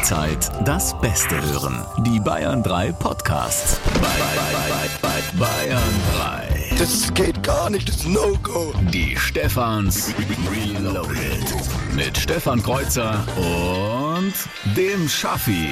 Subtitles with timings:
[0.00, 1.84] Jederzeit das Beste hören.
[2.06, 3.78] Die Bayern 3 Podcasts.
[4.00, 4.08] Bei,
[5.02, 5.82] bei, bei, Bayern
[6.16, 6.76] 3.
[6.78, 8.72] Das geht gar nicht, das ist No-Go.
[8.90, 10.14] Die Stefans
[10.50, 11.44] Reloaded.
[11.94, 14.09] Mit Stefan Kreuzer und
[14.76, 15.70] dem Schaffi.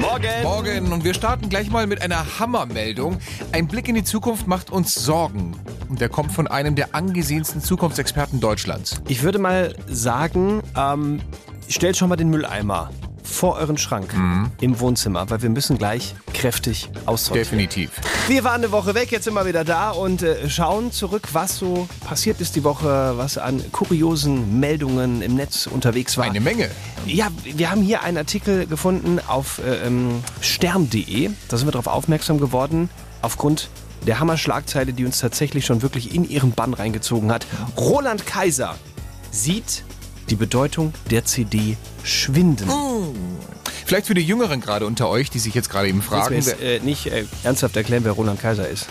[0.00, 0.42] Morgen.
[0.42, 0.92] Morgen.
[0.92, 3.18] Und wir starten gleich mal mit einer Hammermeldung.
[3.52, 5.54] Ein Blick in die Zukunft macht uns Sorgen.
[5.88, 9.02] Und der kommt von einem der angesehensten Zukunftsexperten Deutschlands.
[9.08, 11.20] Ich würde mal sagen, ähm,
[11.68, 12.90] stellt schon mal den Mülleimer
[13.30, 14.14] vor euren Schrank
[14.60, 17.44] im Wohnzimmer, weil wir müssen gleich kräftig aussortieren.
[17.44, 17.90] Definitiv.
[18.28, 21.58] Wir waren eine Woche weg, jetzt sind wir wieder da und äh, schauen zurück, was
[21.58, 26.24] so passiert ist die Woche, was an kuriosen Meldungen im Netz unterwegs war.
[26.24, 26.70] Eine Menge.
[27.06, 31.30] Ja, wir haben hier einen Artikel gefunden auf äh, ähm, stern.de.
[31.48, 32.90] Da sind wir darauf aufmerksam geworden,
[33.22, 33.68] aufgrund
[34.06, 37.46] der Hammerschlagzeile, die uns tatsächlich schon wirklich in ihren Bann reingezogen hat.
[37.76, 38.76] Roland Kaiser
[39.30, 39.84] sieht
[40.30, 42.70] die Bedeutung der CD schwinden.
[43.84, 46.34] Vielleicht für die Jüngeren gerade unter euch, die sich jetzt gerade eben fragen.
[46.34, 48.86] jetzt, äh, nicht äh, ernsthaft erklären, wer Roland Kaiser ist.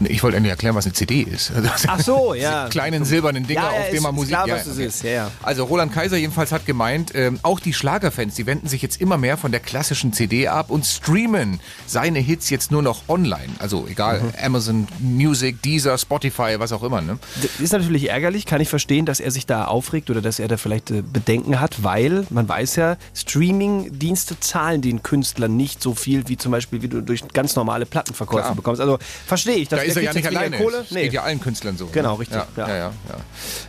[0.00, 1.50] Ich wollte eigentlich erklären, was eine CD ist.
[1.58, 2.68] Also, Ach so, ja.
[2.68, 4.30] Kleinen silbernen Dinger, Ja, ja, auf ist- man Musik...
[4.30, 5.02] klar, was das ist.
[5.02, 5.30] Ja, ja.
[5.42, 9.18] Also Roland Kaiser jedenfalls hat gemeint, ähm, auch die Schlagerfans, die wenden sich jetzt immer
[9.18, 13.48] mehr von der klassischen CD ab und streamen seine Hits jetzt nur noch online.
[13.58, 14.32] Also egal, Mhm.
[14.42, 17.00] Amazon Music, Deezer, Spotify, was auch immer.
[17.00, 17.18] Ne?
[17.42, 20.48] Das ist natürlich ärgerlich, kann ich verstehen, dass er sich da aufregt oder dass er
[20.48, 25.94] da vielleicht äh, Bedenken hat, weil man weiß ja, Streaming-Dienste zahlen den Künstlern nicht so
[25.94, 28.54] viel, wie zum Beispiel, wie du durch ganz normale Plattenverkäufe Klar.
[28.54, 28.80] bekommst.
[28.80, 29.68] Also verstehe ich.
[29.68, 30.56] Da dass ist er ja nicht alleine.
[30.58, 30.78] Kohle.
[30.78, 31.86] Das geht ja allen Künstlern so.
[31.86, 32.20] Genau, ne?
[32.20, 32.68] richtig, Ja, ja.
[32.68, 32.74] ja.
[32.78, 33.16] Ja, ja,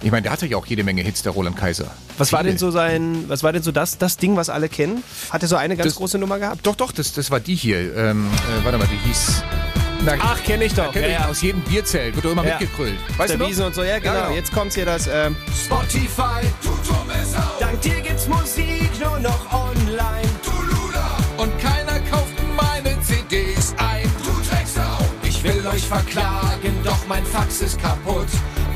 [0.04, 1.88] Ich meine, der hatte ja auch jede Menge Hits, der Roland Kaiser.
[2.18, 5.04] Was war denn so sein, was war denn so das, das Ding, was alle kennen?
[5.30, 6.66] Hat er so eine ganz Das- große Nummer gehabt?
[6.68, 7.96] Doch, doch, das, das war die hier.
[7.96, 9.44] Ähm, äh, warte mal, die hieß...
[10.06, 10.94] Na, Ach, kenne ich doch.
[10.94, 11.28] kennt ihr, Ja, ja.
[11.28, 12.58] Aus jedem Bierzelt wird doch immer Ja.
[12.58, 12.96] mitgekrölt.
[13.18, 13.48] Weißt der du?
[13.48, 14.14] Wiesen und so, ja genau.
[14.14, 14.36] Ja, ja.
[14.36, 15.08] Jetzt kommt hier das.
[15.08, 16.48] Ähm, Spotify,
[17.60, 19.69] Dank dir gibt's Musik nur noch online.
[25.90, 28.28] Verklagen, doch mein Fax ist kaputt.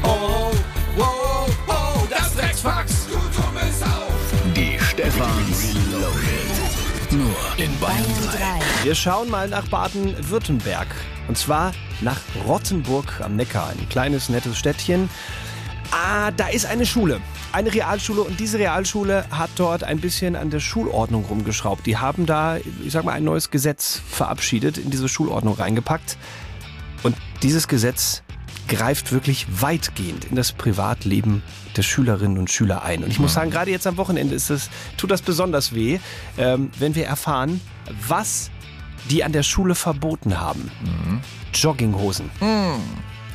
[0.02, 0.52] Oh,
[0.98, 3.06] oh, oh, das Drecksfax.
[3.06, 3.86] Du dumme Sau.
[4.56, 7.12] Die Stefans Reloaded.
[7.12, 8.84] Nur in Bayern 3.
[8.84, 10.88] Wir schauen mal nach Baden-Württemberg.
[11.28, 13.70] Und zwar nach Rottenburg am Neckar.
[13.70, 15.08] Ein kleines, nettes Städtchen.
[15.92, 17.22] Ah, da ist eine Schule.
[17.52, 18.22] Eine Realschule.
[18.22, 21.86] Und diese Realschule hat dort ein bisschen an der Schulordnung rumgeschraubt.
[21.86, 26.18] Die haben da, ich sag mal, ein neues Gesetz verabschiedet, in diese Schulordnung reingepackt.
[27.44, 28.24] Dieses Gesetz
[28.70, 31.44] greift wirklich weitgehend in das Privatleben
[31.76, 33.04] der Schülerinnen und Schüler ein.
[33.04, 36.00] Und ich muss sagen, gerade jetzt am Wochenende ist das, tut das besonders weh,
[36.38, 37.60] ähm, wenn wir erfahren,
[38.08, 38.50] was
[39.10, 40.72] die an der Schule verboten haben.
[41.54, 42.30] Jogginghosen.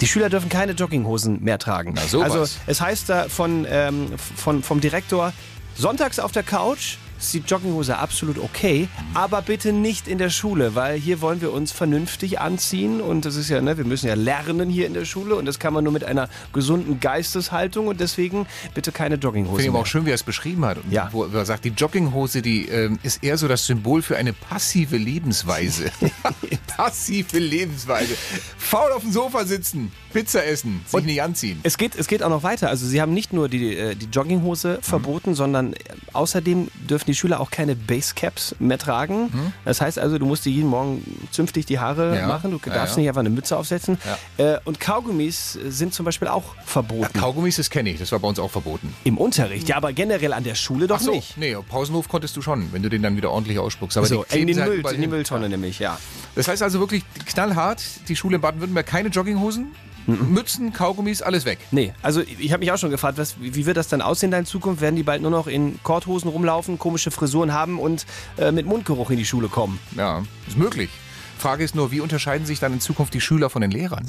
[0.01, 1.99] Die Schüler dürfen keine Jogginghosen mehr tragen.
[2.23, 5.35] Also es heißt da von, ähm, von, vom Direktor,
[5.77, 10.75] sonntags auf der Couch ist die Jogginghose absolut okay, aber bitte nicht in der Schule,
[10.75, 14.15] weil hier wollen wir uns vernünftig anziehen und das ist ja, ne, wir müssen ja
[14.15, 18.01] lernen hier in der Schule und das kann man nur mit einer gesunden Geisteshaltung und
[18.01, 20.79] deswegen bitte keine Jogginghose Finde ich aber auch schön, wie er es beschrieben hat.
[20.79, 21.09] Und Ja.
[21.13, 24.97] Wo er sagt, die Jogginghose, die ähm, ist eher so das Symbol für eine passive
[24.97, 25.91] Lebensweise.
[26.77, 28.15] passive Lebensweise.
[28.57, 31.61] Faul auf dem Sofa sitzen, Pizza essen, sich nicht anziehen.
[31.63, 32.69] Es geht, es geht auch noch weiter.
[32.69, 35.77] Also sie haben nicht nur die, äh, die Jogginghose verboten, sondern äh,
[36.13, 39.31] außerdem dürfen die Schüler auch keine Basecaps mehr tragen.
[39.65, 42.27] Das heißt also, du musst dir jeden Morgen zünftig die Haare Ja.
[42.27, 42.51] machen.
[42.51, 43.01] Du Ja, darfst ja.
[43.01, 43.99] nicht einfach eine Mütze aufsetzen.
[44.37, 47.19] Äh, Und Kaugummis sind zum Beispiel auch verboten.
[47.19, 48.95] Kaugummis, das kenne ich, das war bei uns auch verboten.
[49.05, 51.37] Im Unterricht, ja, aber generell an der Schule doch Ach so, nicht.
[51.39, 53.97] nee, Pausenhof konntest du schon, wenn du den dann wieder ordentlich ausspuckst.
[53.97, 55.07] Aber So, die kleben in, den halt Müll, in die.
[55.07, 55.99] Mülltonne nämlich, ja.
[56.35, 59.69] Das heißt also wirklich knallhart, die Schule in Baden-Württemberg keine Jogginghosen,
[60.09, 61.59] Mützen, Kaugummis, alles weg.
[61.71, 64.39] Nee, also ich habe mich auch schon gefragt, was, wie wird das dann aussehen da
[64.39, 64.81] in Zukunft?
[64.81, 68.07] Werden die bald nur noch in Korthosen rumlaufen, komische Frisuren haben und
[68.39, 69.79] äh, mit Mundgeruch in die Schule kommen?
[69.97, 70.91] Ja, ist möglich.
[71.39, 74.05] Frage ist nur, wie unterscheiden sich dann in Zukunft die Schüler von den Lehrern?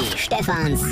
[0.00, 0.82] Die Stefans.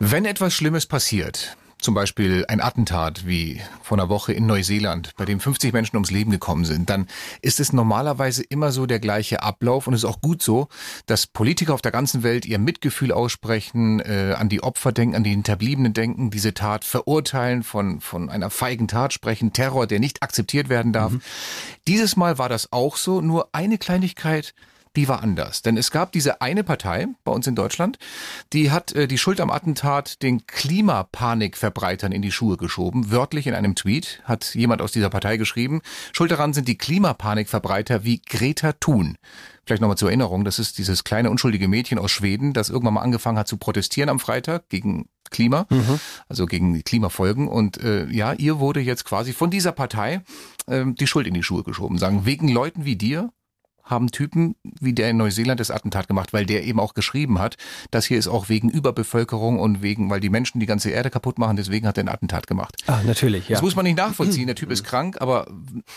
[0.00, 5.24] Wenn etwas Schlimmes passiert, zum Beispiel ein Attentat wie vor einer Woche in Neuseeland, bei
[5.24, 7.06] dem 50 Menschen ums Leben gekommen sind, dann
[7.42, 10.68] ist es normalerweise immer so der gleiche Ablauf und es ist auch gut so,
[11.06, 15.24] dass Politiker auf der ganzen Welt ihr Mitgefühl aussprechen, äh, an die Opfer denken, an
[15.24, 20.22] die Hinterbliebenen denken, diese Tat verurteilen, von, von einer feigen Tat sprechen, Terror, der nicht
[20.22, 21.12] akzeptiert werden darf.
[21.86, 24.54] Dieses Mal war das auch so, nur eine Kleinigkeit
[24.96, 25.62] die war anders.
[25.62, 27.98] Denn es gab diese eine Partei bei uns in Deutschland,
[28.52, 33.10] die hat äh, die Schuld am Attentat den Klimapanikverbreitern in die Schuhe geschoben.
[33.10, 35.80] Wörtlich in einem Tweet hat jemand aus dieser Partei geschrieben,
[36.12, 39.16] Schuld daran sind die Klimapanikverbreiter wie Greta Thun.
[39.64, 43.02] Vielleicht nochmal zur Erinnerung, das ist dieses kleine unschuldige Mädchen aus Schweden, das irgendwann mal
[43.02, 46.00] angefangen hat zu protestieren am Freitag gegen Klima, mhm.
[46.28, 47.46] also gegen die Klimafolgen.
[47.46, 50.22] Und äh, ja, ihr wurde jetzt quasi von dieser Partei
[50.66, 51.98] äh, die Schuld in die Schuhe geschoben.
[51.98, 53.30] Sagen, wegen Leuten wie dir
[53.90, 57.56] haben Typen wie der in Neuseeland das Attentat gemacht, weil der eben auch geschrieben hat,
[57.90, 61.38] das hier ist auch wegen Überbevölkerung und wegen, weil die Menschen die ganze Erde kaputt
[61.38, 62.76] machen, deswegen hat er ein Attentat gemacht.
[62.86, 63.54] Ah, natürlich, ja.
[63.54, 64.46] Das muss man nicht nachvollziehen.
[64.46, 65.46] Der Typ ist krank, aber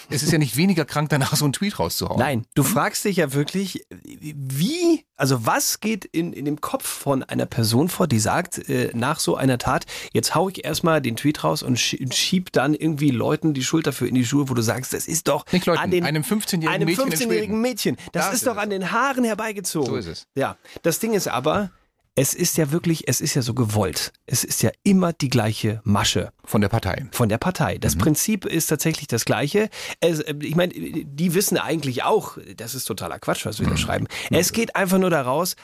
[0.10, 2.20] es ist ja nicht weniger krank, danach so einen Tweet rauszuhauen.
[2.20, 7.24] Nein, du fragst dich ja wirklich, wie, also was geht in, in dem Kopf von
[7.24, 11.16] einer Person vor, die sagt, äh, nach so einer Tat, jetzt hau ich erstmal den
[11.16, 14.62] Tweet raus und schieb dann irgendwie Leuten die Schuld dafür in die Schuhe, wo du
[14.62, 17.98] sagst, das ist doch nicht Leuten, an den, einem 15-jährigen Mädchen, 15 Mädchen.
[18.12, 19.90] Das, das ist doch an den Haaren herbeigezogen.
[19.90, 20.28] So ist es.
[20.36, 21.72] Ja, das Ding ist aber,
[22.16, 24.14] es ist ja wirklich, es ist ja so gewollt.
[24.28, 26.32] Es ist ja immer die gleiche Masche.
[26.46, 27.08] Von der Partei.
[27.12, 27.78] Von der Partei.
[27.78, 28.00] Das mhm.
[28.00, 29.70] Prinzip ist tatsächlich das gleiche.
[30.00, 33.72] Es, äh, ich meine, die wissen eigentlich auch, das ist totaler Quatsch, was wir mhm.
[33.72, 34.08] da schreiben.
[34.30, 35.56] Es geht einfach nur daraus,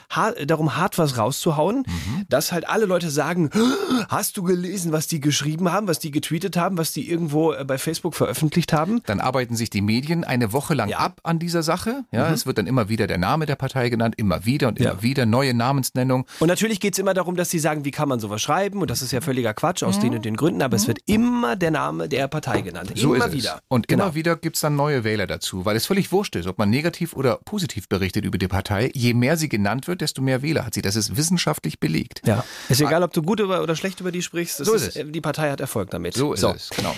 [0.46, 2.24] darum, hart was rauszuhauen, mhm.
[2.28, 3.50] dass halt alle Leute sagen,
[4.08, 7.64] hast du gelesen, was die geschrieben haben, was die getweetet haben, was die irgendwo äh,
[7.64, 9.02] bei Facebook veröffentlicht haben?
[9.06, 10.98] Dann arbeiten sich die Medien eine Woche lang ja.
[10.98, 12.04] ab an dieser Sache.
[12.10, 12.34] Ja, mhm.
[12.34, 15.02] es wird dann immer wieder der Name der Partei genannt, immer wieder und immer ja.
[15.02, 16.26] wieder neue Namensnennung.
[16.40, 18.90] Und natürlich geht es immer darum, dass sie sagen, wie kann man sowas schreiben und
[18.90, 20.00] das ist ja völliger Quatsch aus mhm.
[20.00, 22.92] den und den Gründen, aber es wird immer der Name der Partei genannt.
[22.94, 23.56] So immer ist wieder.
[23.56, 23.62] Es.
[23.68, 24.04] Und genau.
[24.04, 26.70] immer wieder gibt es dann neue Wähler dazu, weil es völlig wurscht ist, ob man
[26.70, 28.90] negativ oder positiv berichtet über die Partei.
[28.94, 30.82] Je mehr sie genannt wird, desto mehr Wähler hat sie.
[30.82, 32.22] Das ist wissenschaftlich belegt.
[32.26, 32.42] Ja.
[32.70, 34.64] Ist egal, ob du gut oder schlecht über die sprichst.
[34.64, 35.12] so ist, ist es.
[35.12, 36.14] Die Partei hat Erfolg damit.
[36.14, 36.50] So ist so.
[36.50, 36.94] es, genau.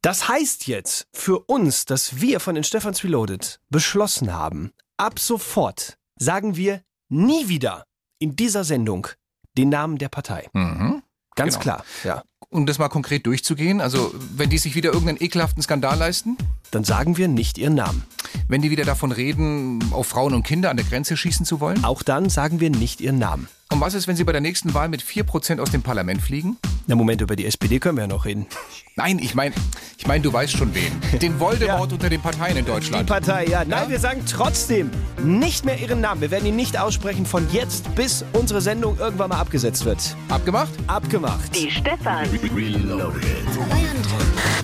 [0.00, 5.98] Das heißt jetzt für uns, dass wir von den Stephans Reloaded beschlossen haben, ab sofort
[6.18, 7.84] sagen wir nie wieder
[8.18, 9.08] in dieser Sendung
[9.56, 10.48] den Namen der Partei.
[10.52, 11.02] Mhm.
[11.34, 11.62] Ganz genau.
[11.62, 12.22] klar, ja.
[12.48, 16.36] Um das mal konkret durchzugehen, also wenn die sich wieder irgendeinen ekelhaften Skandal leisten?
[16.70, 18.04] Dann sagen wir nicht ihren Namen.
[18.48, 21.84] Wenn die wieder davon reden, auf Frauen und Kinder an der Grenze schießen zu wollen?
[21.84, 23.48] Auch dann sagen wir nicht ihren Namen.
[23.72, 26.56] Und was ist, wenn sie bei der nächsten Wahl mit 4% aus dem Parlament fliegen?
[26.86, 28.46] Na Moment, über die SPD können wir ja noch reden.
[28.94, 29.54] Nein, ich meine,
[29.98, 30.92] ich mein, du weißt schon wen.
[31.18, 31.94] Den Voldemort ja.
[31.94, 33.08] unter den Parteien in Deutschland.
[33.08, 33.64] Die Partei, ja.
[33.64, 33.90] Nein, ja?
[33.90, 34.90] wir sagen trotzdem
[35.22, 36.20] nicht mehr ihren Namen.
[36.20, 40.16] Wir werden ihn nicht aussprechen von jetzt bis unsere Sendung irgendwann mal abgesetzt wird.
[40.28, 40.70] Abgemacht?
[40.86, 41.54] Abgemacht.
[41.56, 42.28] Die Stefan.
[42.54, 43.24] Reloaded.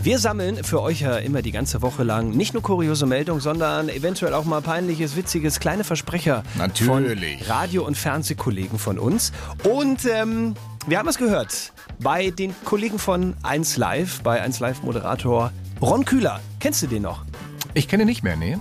[0.03, 3.89] Wir sammeln für euch ja immer die ganze Woche lang nicht nur kuriose Meldungen, sondern
[3.89, 7.39] eventuell auch mal peinliches, witziges, kleine Versprecher Natürlich.
[7.39, 9.31] von Radio- und Fernsehkollegen von uns.
[9.63, 10.57] Und ähm,
[10.89, 16.05] wir haben es gehört bei den Kollegen von 1 Live, bei 1 Live Moderator Ron
[16.05, 16.41] Kühler.
[16.59, 17.25] Kennst du den noch?
[17.75, 18.59] Ich kenne nicht mehr, nee.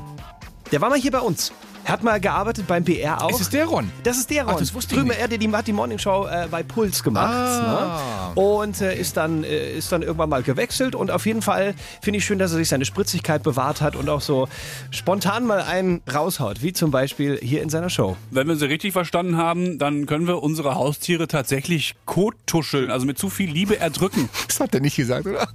[0.71, 1.51] Der war mal hier bei uns.
[1.85, 3.31] Hat mal gearbeitet beim BR auch.
[3.31, 3.91] Ist es der Ron?
[4.03, 4.53] Das ist der Ron.
[4.55, 5.31] Ach, das wusste Drüben, ich nicht.
[5.31, 7.33] Er die, hat die Morning Show äh, bei Puls gemacht.
[7.33, 8.31] Ah.
[8.35, 8.41] Ne?
[8.41, 10.95] Und äh, ist, dann, äh, ist dann irgendwann mal gewechselt.
[10.95, 14.09] Und auf jeden Fall finde ich schön, dass er sich seine Spritzigkeit bewahrt hat und
[14.09, 14.47] auch so
[14.91, 16.61] spontan mal einen raushaut.
[16.61, 18.17] Wie zum Beispiel hier in seiner Show.
[18.29, 23.17] Wenn wir sie richtig verstanden haben, dann können wir unsere Haustiere tatsächlich kottuscheln, also mit
[23.17, 24.29] zu viel Liebe erdrücken.
[24.47, 25.47] Das hat er nicht gesagt, oder?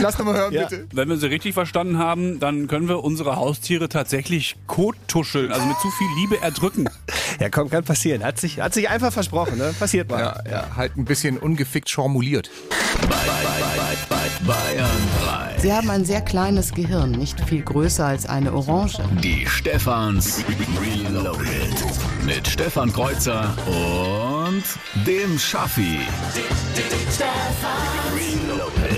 [0.00, 0.66] Lass doch mal hören, ja.
[0.66, 0.86] bitte.
[0.92, 5.78] Wenn wir sie richtig verstanden haben, dann können wir unsere Haustiere tatsächlich kottuscheln, also mit
[5.78, 6.88] zu viel Liebe erdrücken.
[7.40, 8.22] Ja, komm, kann passieren.
[8.22, 9.74] Hat sich, hat sich einfach versprochen, ne?
[9.76, 10.20] Passiert mal.
[10.20, 12.48] Ja, ja, halt ein bisschen ungefickt formuliert.
[14.46, 14.88] Bayern
[15.24, 15.58] 3.
[15.58, 18.98] Sie haben ein sehr kleines Gehirn, nicht viel größer als eine Orange.
[19.22, 20.44] Die Stefans
[20.80, 21.84] Reloaded.
[22.26, 24.33] Mit Stefan Kreuzer und
[25.06, 26.00] dem Schaffi.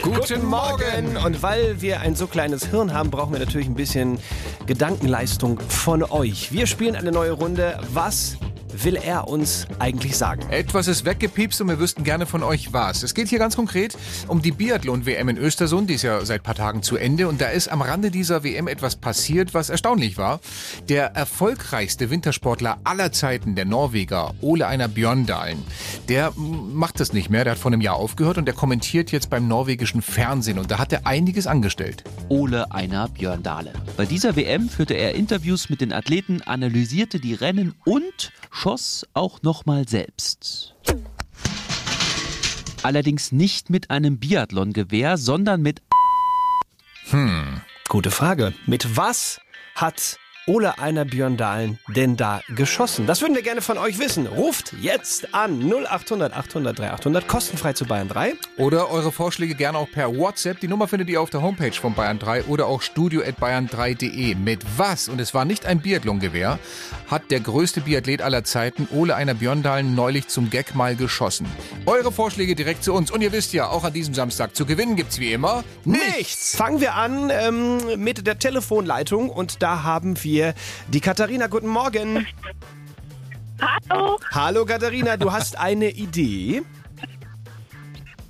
[0.03, 1.17] Guten Morgen!
[1.25, 4.19] Und weil wir ein so kleines Hirn haben, brauchen wir natürlich ein bisschen
[4.67, 6.51] Gedankenleistung von euch.
[6.51, 7.79] Wir spielen eine neue Runde.
[7.93, 8.39] Was
[8.85, 10.43] will er uns eigentlich sagen?
[10.51, 13.03] Etwas ist weggepiepst und wir wüssten gerne von euch was.
[13.03, 13.97] Es geht hier ganz konkret
[14.29, 15.91] um die Biathlon-WM in Östersund.
[15.91, 17.29] Die ist ja seit paar Tagen zu Ende.
[17.29, 20.41] Und da ist am Rande dieser WM etwas passiert, was erstaunlich war.
[20.89, 25.63] Der erfolgreichste Wintersportler aller Zeiten, der Norweger Ole Einar Björndalen,
[26.09, 27.45] der macht das nicht mehr.
[27.45, 30.59] Der hat vor einem Jahr aufgehört und der kommentiert jetzt beim norwegischen Fernsehen.
[30.59, 32.05] Und da hat er einiges angestellt.
[32.29, 33.73] Ole Einar Björndale.
[33.97, 38.33] Bei dieser WM führte er Interviews mit den Athleten, analysierte die Rennen und
[38.67, 40.75] schoss auch nochmal selbst.
[42.83, 45.83] Allerdings nicht mit einem Biathlon-Gewehr, sondern mit.
[47.11, 48.55] Hm, gute Frage.
[48.67, 49.41] Mit was
[49.77, 50.19] hat
[50.49, 53.09] Ole Einer Björn Dahlen denn da geschossen?
[53.09, 54.29] Das würden wir gerne von euch wissen.
[54.29, 58.35] Ruft jetzt an 0800 800 3800, kostenfrei zu Bayern 3.
[58.57, 60.61] Oder eure Vorschläge gerne auch per WhatsApp.
[60.61, 64.37] Die Nummer findet ihr auf der Homepage von Bayern 3 oder auch studio.bayern3.de.
[64.37, 66.61] Mit was, und es war nicht ein Biathlongewehr,
[67.09, 71.47] hat der größte Biathlet aller Zeiten, Ole Einer Björndalen, neulich zum Gag mal geschossen.
[71.87, 73.11] Eure Vorschläge direkt zu uns.
[73.11, 76.55] Und ihr wisst ja, auch an diesem Samstag zu gewinnen gibt's wie immer nichts.
[76.55, 80.36] Fangen wir an ähm, mit der Telefonleitung und da haben wir
[80.89, 81.47] die Katharina.
[81.47, 82.27] Guten Morgen.
[83.61, 84.19] Hallo.
[84.33, 86.63] Hallo Katharina, du hast eine Idee.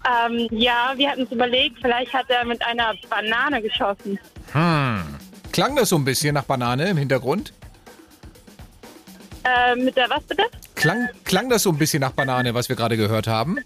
[0.07, 4.19] Ähm, ja, wir hatten uns überlegt, vielleicht hat er mit einer Banane geschossen.
[5.53, 7.53] Klang das so ein bisschen nach Banane im Hintergrund?
[9.43, 10.45] Äh, mit der was bitte?
[10.75, 13.59] Klang, klang das so ein bisschen nach Banane, was wir gerade gehört haben?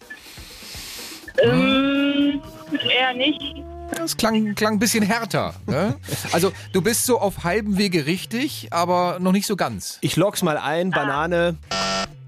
[1.43, 2.41] Ähm,
[2.89, 3.63] eher nicht.
[3.97, 5.55] Das klang, klang ein bisschen härter.
[5.67, 5.97] Ne?
[6.33, 9.99] Also du bist so auf halbem Wege richtig, aber noch nicht so ganz.
[10.01, 11.57] Ich log's mal ein, Banane.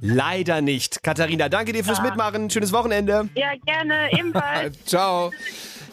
[0.00, 1.02] Leider nicht.
[1.02, 2.50] Katharina, danke dir fürs Mitmachen.
[2.50, 3.28] Schönes Wochenende.
[3.34, 4.76] Ja, gerne, ebenfalls.
[4.86, 5.30] Ciao.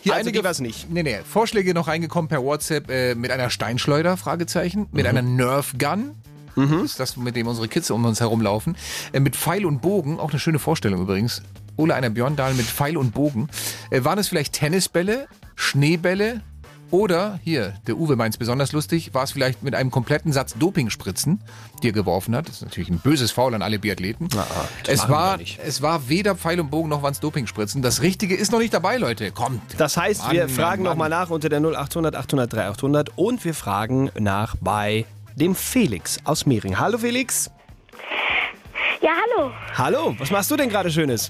[0.01, 0.89] Hier Also, einige die war's nicht.
[0.89, 5.09] Nee, nee, Vorschläge noch reingekommen per WhatsApp äh, mit einer Steinschleuder, Fragezeichen, mit Mhm.
[5.09, 6.15] einer Nerf Gun.
[6.55, 8.75] Das ist das, mit dem unsere Kids um uns herumlaufen.
[9.13, 11.41] Äh, mit Pfeil und Bogen, auch eine schöne Vorstellung übrigens.
[11.77, 13.47] Ole einer Björndal mit Pfeil und Bogen.
[13.91, 15.27] Äh, waren es vielleicht Tennisbälle,
[15.59, 16.41] Schneebälle
[16.89, 20.55] oder, hier, der Uwe meint es besonders lustig, war es vielleicht mit einem kompletten Satz
[20.57, 21.41] Dopingspritzen,
[21.83, 22.47] die er geworfen hat.
[22.47, 24.29] Das ist natürlich ein böses Foul an alle Biathleten.
[24.29, 24.47] das
[24.87, 27.81] es, wir war, es war weder Pfeil und Bogen noch waren es Dopingspritzen.
[27.81, 29.31] Das Richtige ist noch nicht dabei, Leute.
[29.31, 29.61] Kommt.
[29.77, 30.93] Das heißt, wir Mann, fragen Mann.
[30.93, 36.45] nochmal nach unter der 0800 800 3800 und wir fragen nach bei dem Felix aus
[36.45, 36.79] Mehring.
[36.79, 37.51] Hallo Felix.
[39.01, 39.51] Ja, hallo.
[39.75, 41.29] Hallo, was machst du denn gerade Schönes?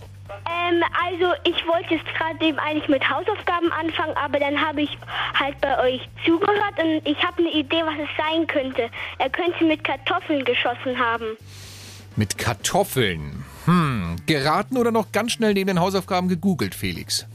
[0.70, 4.98] Ähm, also ich wollte jetzt gerade eben eigentlich mit Hausaufgaben anfangen, aber dann habe ich
[5.38, 8.90] halt bei euch zugehört und ich habe eine Idee, was es sein könnte.
[9.18, 11.38] Er könnte mit Kartoffeln geschossen haben.
[12.16, 13.46] Mit Kartoffeln.
[13.70, 17.28] Hm, geraten oder noch ganz schnell neben den Hausaufgaben gegoogelt, Felix?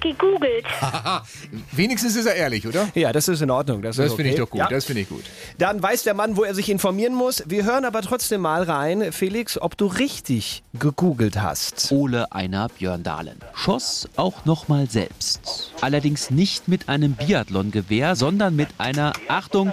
[0.00, 0.66] Gegoogelt.
[0.82, 1.24] Haha,
[1.72, 2.88] wenigstens ist er ehrlich, oder?
[2.94, 3.80] Ja, das ist in Ordnung.
[3.80, 4.40] Das, Das ist finde ich okay.
[4.44, 4.68] doch gut, Ja.
[4.68, 5.24] das finde ich gut.
[5.56, 7.42] Dann weiß der Mann, wo er sich informieren muss.
[7.46, 11.90] Wir hören aber trotzdem mal rein, Felix, ob du richtig gegoogelt hast.
[11.90, 15.72] Ole Einer Björn Dahlen schoss auch nochmal selbst.
[15.80, 19.72] Allerdings nicht mit einem Biathlongewehr, sondern mit einer, Achtung,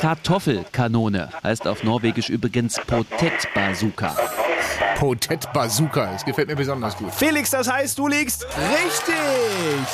[0.00, 1.28] Kartoffelkanone.
[1.44, 2.80] Heißt auf Norwegisch übrigens.
[2.86, 4.16] Potet Bazooka,
[6.12, 7.12] das gefällt mir besonders gut.
[7.14, 9.88] Felix, das heißt, du liegst richtig.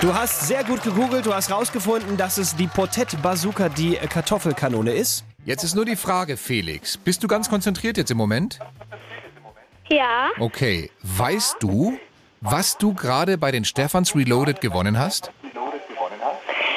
[0.00, 4.92] Du hast sehr gut gegoogelt, du hast rausgefunden, dass es die Potet Bazooka, die Kartoffelkanone
[4.92, 5.24] ist.
[5.46, 6.96] Jetzt ist nur die Frage, Felix.
[6.96, 8.58] Bist du ganz konzentriert jetzt im Moment?
[9.88, 10.90] Ja, Okay.
[11.02, 11.98] Weißt du,
[12.40, 15.30] was du gerade bei den Stephans Reloaded gewonnen hast?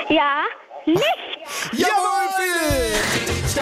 [0.09, 0.43] ja,
[0.86, 1.03] nicht.
[1.74, 3.55] Jawohl, Felix!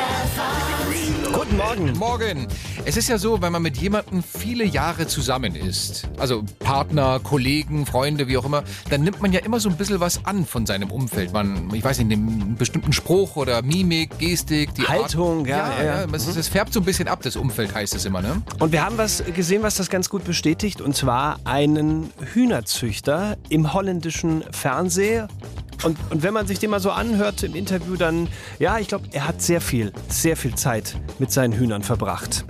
[1.36, 1.98] Guten Morgen.
[1.98, 2.48] Morgen.
[2.86, 7.86] Es ist ja so, wenn man mit jemandem viele Jahre zusammen ist, also Partner, Kollegen,
[7.86, 10.66] Freunde, wie auch immer, dann nimmt man ja immer so ein bisschen was an von
[10.66, 11.34] seinem Umfeld.
[11.34, 15.48] Man, ich weiß nicht, einen bestimmten Spruch oder Mimik, Gestik, die Haltung, Art.
[15.48, 16.02] ja, ja, ja.
[16.06, 16.08] ja.
[16.14, 18.42] Es, es färbt so ein bisschen ab, das Umfeld heißt es immer, ne?
[18.60, 23.74] Und wir haben was gesehen, was das ganz gut bestätigt, und zwar einen Hühnerzüchter im
[23.74, 25.28] holländischen Fernsehen.
[25.84, 28.28] Und, und wenn man sich den mal so anhört im Interview, dann,
[28.60, 32.46] ja, ich glaube, er hat sehr viel, sehr viel Zeit mit seinen Hühnern verbracht.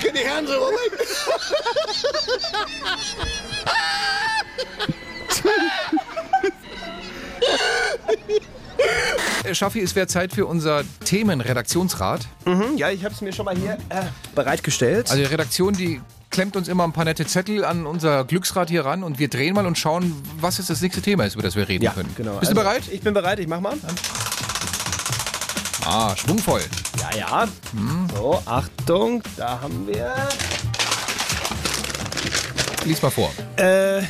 [0.00, 0.92] Can die Hand so weg?
[9.44, 12.26] Äh, Schaffi, es wäre Zeit für unser Themenredaktionsrat.
[12.44, 14.02] Mhm, ja, ich habe es mir schon mal hier äh,
[14.34, 15.10] bereitgestellt.
[15.10, 18.84] Also die Redaktion, die klemmt uns immer ein paar nette Zettel an unser Glücksrad hier
[18.84, 21.56] ran und wir drehen mal und schauen, was jetzt das nächste Thema ist, über das
[21.56, 22.08] wir reden ja, können.
[22.16, 22.38] genau.
[22.38, 22.82] Bist du Also, bereit?
[22.90, 23.76] Ich bin bereit, ich mach mal.
[25.84, 26.62] Ah, schwungvoll.
[27.00, 27.48] Ja, ja.
[28.14, 30.14] So, Achtung, da haben wir.
[32.84, 33.30] Lies mal vor.
[33.56, 34.02] Äh,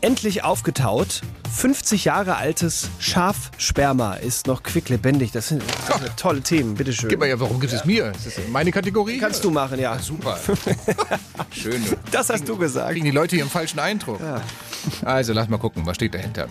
[0.00, 1.22] endlich aufgetaut.
[1.52, 5.32] 50 Jahre altes Schafsperma ist noch quicklebendig.
[5.32, 7.08] Das sind, das sind tolle Themen, bitteschön.
[7.08, 8.12] Gib mal ja, warum gibt es mir?
[8.12, 9.18] Ist das meine Kategorie?
[9.18, 9.98] Kannst du machen, ja.
[9.98, 10.38] Super.
[11.50, 11.82] Schön.
[12.10, 12.92] Das hast du gesagt.
[12.92, 14.20] Kriegen die Leute hier einen falschen Eindruck.
[15.04, 16.48] Also, lass mal gucken, was steht dahinter.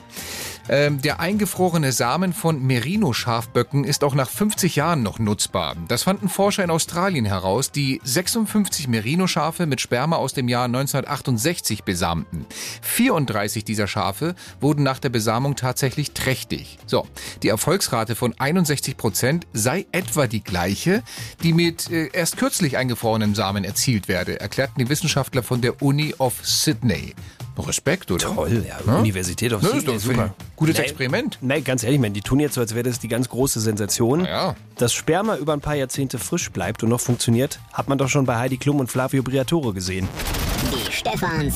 [0.70, 5.76] Ähm, der eingefrorene Samen von Merino-Schafböcken ist auch nach 50 Jahren noch nutzbar.
[5.88, 11.84] Das fanden Forscher in Australien heraus, die 56 Merino-Schafe mit Sperma aus dem Jahr 1968
[11.84, 12.46] besamten.
[12.84, 16.78] 34 dieser Schafe wurden nach der Besamung tatsächlich trächtig.
[16.86, 17.08] So,
[17.42, 21.02] die Erfolgsrate von 61 Prozent sei etwa die gleiche,
[21.42, 26.14] die mit äh, erst kürzlich eingefrorenem Samen erzielt werde, erklärten die Wissenschaftler von der Uni
[26.20, 27.16] of Sydney.
[27.68, 28.34] Respekt, oder?
[28.34, 28.78] Toll, ja.
[28.86, 29.00] Ja?
[29.00, 30.34] Universität of Ne, ist doch super.
[30.56, 31.38] Gutes Nee, Experiment.
[31.42, 34.26] Nee, ganz ehrlich, man, die tun jetzt so, als wäre das die ganz große Sensation.
[34.26, 34.56] Ja.
[34.78, 38.26] Dass Sperma über ein paar Jahrzehnte frisch bleibt und noch funktioniert, hat man doch schon
[38.26, 40.08] bei Heidi Klum und Flavio Briatore gesehen.
[40.62, 41.56] Die Stefans.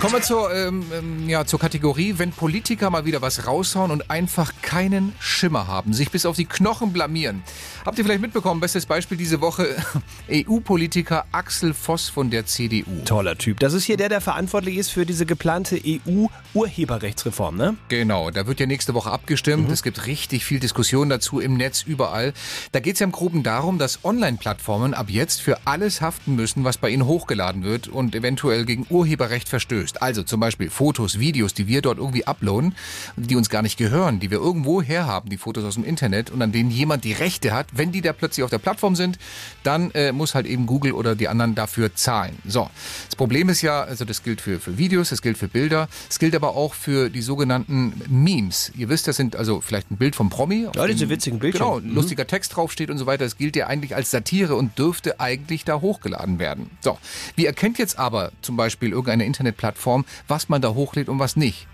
[0.00, 4.10] Kommen wir zur, ähm, ähm, ja, zur Kategorie, wenn Politiker mal wieder was raushauen und
[4.10, 7.42] einfach keinen Schimmer haben, sich bis auf die Knochen blamieren.
[7.84, 9.76] Habt ihr vielleicht mitbekommen, bestes Beispiel diese Woche,
[10.30, 13.04] EU-Politiker Axel Voss von der CDU.
[13.04, 13.60] Toller Typ.
[13.60, 17.76] Das ist hier der, der verantwortlich ist für diese geplante EU-Urheberrechtsreform, ne?
[17.88, 19.70] Genau, da wird ja nächste Woche abgestimmt.
[19.70, 22.32] Es gibt richtig viel Diskussion dazu im Netz überall.
[22.72, 26.64] Da geht es ja im Groben darum, dass Online-Plattformen ab jetzt für alles haften müssen,
[26.64, 30.02] was bei ihnen hochgeladen wird und eventuell gegen Urheberrecht verstößt.
[30.02, 32.74] Also zum Beispiel Fotos, Videos, die wir dort irgendwie uploaden,
[33.16, 36.42] die uns gar nicht gehören, die wir irgendwo herhaben, die Fotos aus dem Internet und
[36.42, 37.66] an denen jemand die Rechte hat.
[37.72, 39.18] Wenn die da plötzlich auf der Plattform sind,
[39.62, 42.36] dann äh, muss halt eben Google oder die anderen dafür zahlen.
[42.46, 42.68] So,
[43.06, 46.18] das Problem ist ja, also das gilt für, für Videos, das gilt für Bilder, es
[46.18, 48.72] gilt aber auch für die sogenannten Memes.
[48.76, 50.68] Ihr wisst, das sind also vielleicht ein Bild vom Promi.
[50.74, 51.58] Ja, diese witzigen Bildchen.
[51.60, 51.94] Genau, Mhm.
[51.94, 53.24] lustiger Text draufsteht und so weiter.
[53.24, 56.70] Das gilt ja eigentlich als Satire und dürfte eigentlich da hochgeladen werden.
[56.80, 56.98] So,
[57.34, 58.05] wie erkennt jetzt aber
[58.42, 61.66] zum Beispiel irgendeine Internetplattform, was man da hochlädt und was nicht?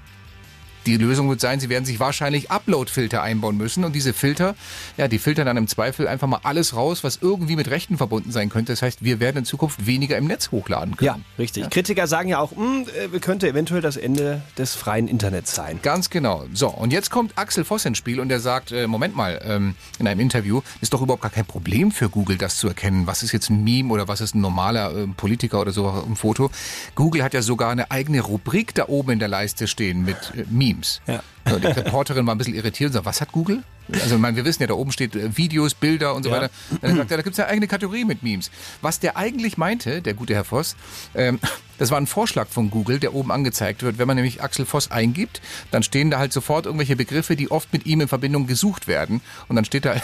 [0.87, 4.55] Die Lösung wird sein, sie werden sich wahrscheinlich Upload-Filter einbauen müssen und diese Filter,
[4.97, 8.33] ja, die filtern dann im Zweifel einfach mal alles raus, was irgendwie mit Rechten verbunden
[8.33, 8.73] sein könnte.
[8.73, 11.07] Das heißt, wir werden in Zukunft weniger im Netz hochladen können.
[11.07, 11.71] Ja, richtig.
[11.71, 15.79] Kritiker sagen ja auch, hm, äh, könnte eventuell das Ende des freien Internets sein.
[15.83, 16.45] Ganz genau.
[16.53, 19.75] So, und jetzt kommt Axel Voss ins Spiel und er sagt, äh, Moment mal, ähm,
[19.99, 23.07] in einem Interview, ist doch überhaupt gar kein Problem für Google, das zu erkennen.
[23.07, 26.17] Was ist jetzt ein Meme oder was ist ein normaler äh, Politiker oder so ein
[26.17, 26.51] Foto?
[26.95, 30.45] Google hat ja sogar eine eigene Rubrik da oben in der Leiste stehen mit äh,
[30.73, 31.01] Memes.
[31.07, 31.23] Ja.
[31.49, 33.63] So, die Reporterin war ein bisschen irritiert und sagt, was hat Google?
[33.93, 36.37] Also meine, wir wissen ja, da oben steht äh, Videos, Bilder und so Ja.
[36.37, 36.51] weiter.
[36.81, 38.51] Dann sagt er, da gibt es eine eigene Kategorie mit Memes.
[38.81, 40.77] Was der eigentlich meinte, der gute Herr Voss,
[41.15, 41.41] ähm,
[41.79, 43.99] das war ein Vorschlag von Google, der oben angezeigt wird.
[43.99, 47.73] Wenn man nämlich Axel Voss eingibt, dann stehen da halt sofort irgendwelche Begriffe, die oft
[47.73, 49.21] mit ihm in Verbindung gesucht werden.
[49.49, 49.97] Und dann steht da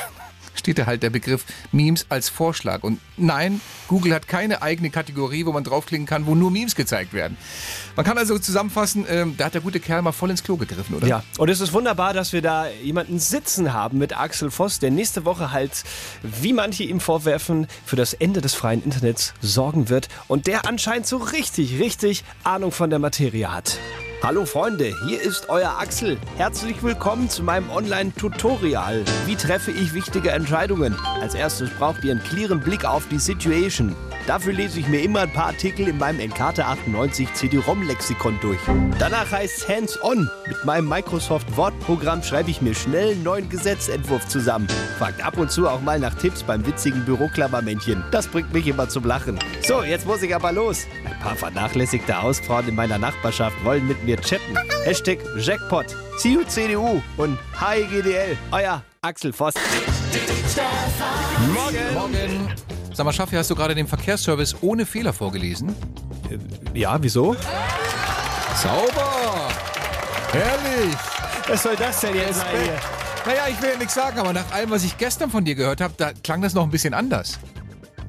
[0.59, 2.83] steht da halt der Begriff Memes als Vorschlag.
[2.83, 7.13] Und nein, Google hat keine eigene Kategorie, wo man draufklicken kann, wo nur Memes gezeigt
[7.13, 7.37] werden.
[7.97, 10.95] Man kann also zusammenfassen, ähm, da hat der gute Kerl mal voll ins Klo gegriffen,
[10.95, 11.07] oder?
[11.07, 14.91] Ja, und es ist wunderbar, dass wir da jemanden sitzen haben mit Axel Voss, der
[14.91, 15.85] nächste Woche halt,
[16.23, 21.07] wie manche ihm vorwerfen, für das Ende des freien Internets sorgen wird und der anscheinend
[21.07, 23.79] so richtig, richtig Ahnung von der Materie hat.
[24.21, 26.19] Hallo Freunde, hier ist euer Axel.
[26.37, 29.05] Herzlich willkommen zu meinem Online-Tutorial.
[29.27, 30.97] Wie treffe ich wichtige Entscheidungen?
[31.21, 33.95] Als erstes braucht ihr einen clearen Blick auf die Situation.
[34.29, 38.59] Dafür lese ich mir immer ein paar Artikel in meinem Encarta 98 CD-ROM-Lexikon durch.
[38.99, 40.29] Danach heißt es Hands-on.
[40.47, 44.69] Mit meinem Microsoft Word-Programm schreibe ich mir schnell einen neuen Gesetzentwurf zusammen.
[44.99, 48.05] Fragt ab und zu auch mal nach Tipps beim witzigen Büroklammermännchen.
[48.11, 49.39] Das bringt mich immer zum Lachen.
[49.67, 50.87] So, jetzt muss ich aber los.
[51.07, 54.57] Ein paar vernachlässigte Hausfrauen in meiner Nachbarschaft wollen mit mir chatten.
[54.85, 55.87] Hashtag Jackpot,
[56.21, 58.37] CU CDU und HIGDL.
[58.51, 59.55] Euer Axel Voss.
[61.55, 61.95] Morgen.
[61.95, 62.49] Morgen.
[62.95, 65.75] Sag mal, Schaffi, hast du gerade den Verkehrsservice ohne Fehler vorgelesen?
[66.75, 67.37] Ja, wieso?
[68.57, 69.49] Sauber!
[70.33, 70.97] Herrlich!
[71.47, 72.75] Was soll das denn jetzt sein hier?
[73.25, 75.81] Naja, ich will ja nichts sagen, aber nach allem, was ich gestern von dir gehört
[75.81, 77.39] habe, da klang das noch ein bisschen anders.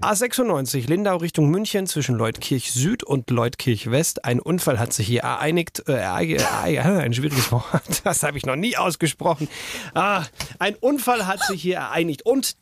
[0.02, 4.24] A96 Lindau Richtung München zwischen Leutkirch Süd und Leutkirch West.
[4.24, 5.84] Ein Unfall hat sich hier ereignet.
[5.88, 6.40] Äh, ereig-
[7.00, 7.66] ein schwieriges Wort.
[8.06, 9.50] Das habe ich noch nie ausgesprochen.
[9.94, 10.24] Ah,
[10.58, 12.22] ein Unfall hat sich hier ereignet.
[12.22, 12.56] Und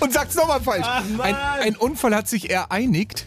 [0.00, 0.86] Und sag's nochmal falsch.
[0.88, 3.26] Ach, ein, ein Unfall hat sich ereinigt.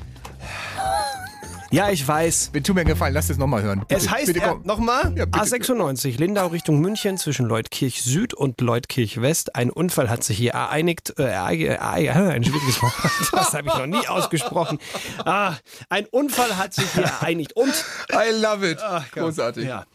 [1.71, 2.49] Ja, ich weiß.
[2.53, 3.84] Bitte tu mir einen Gefallen, lass das nochmal hören.
[3.88, 4.62] Es Bitte, heißt bitte, er, komm.
[4.65, 5.39] nochmal Ja, bitte.
[5.39, 9.55] A96 Lindau Richtung München zwischen Leutkirch Süd und Leutkirch West.
[9.55, 11.13] Ein Unfall hat sich hier ereignet.
[11.17, 12.93] Äh, ereig- ereig- ein schwieriges Wort.
[13.31, 14.77] Das habe ich noch nie ausgesprochen.
[15.25, 15.55] Ah,
[15.89, 17.53] ein Unfall hat sich hier ereignet.
[17.53, 17.73] Und
[18.12, 18.79] I love it.
[18.81, 19.10] Ach.
[19.12, 19.65] Großartig.
[19.65, 19.86] Ja.